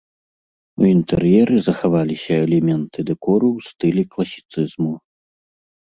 У 0.81 0.87
інтэр'еры 0.93 1.55
захаваліся 1.67 2.35
элементы 2.45 2.99
дэкору 3.13 3.47
ў 3.57 3.71
стылі 3.71 4.03
класіцызму. 4.17 4.93